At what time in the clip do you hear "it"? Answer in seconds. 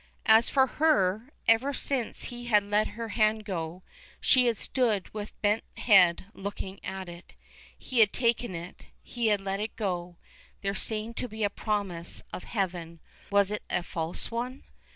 7.07-7.35, 8.55-8.87, 9.59-9.75, 13.51-13.61